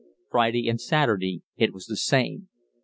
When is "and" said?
0.67-0.81